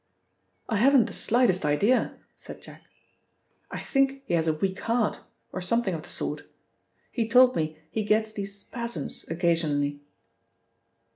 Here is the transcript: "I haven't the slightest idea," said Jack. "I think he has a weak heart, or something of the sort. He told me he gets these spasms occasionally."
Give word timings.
"I 0.67 0.77
haven't 0.77 1.05
the 1.05 1.13
slightest 1.13 1.63
idea," 1.63 2.17
said 2.35 2.63
Jack. 2.63 2.85
"I 3.69 3.79
think 3.79 4.23
he 4.25 4.33
has 4.33 4.47
a 4.47 4.53
weak 4.53 4.79
heart, 4.79 5.19
or 5.51 5.61
something 5.61 5.93
of 5.93 6.01
the 6.01 6.09
sort. 6.09 6.41
He 7.11 7.29
told 7.29 7.55
me 7.55 7.77
he 7.91 8.01
gets 8.01 8.31
these 8.31 8.57
spasms 8.57 9.25
occasionally." 9.29 10.01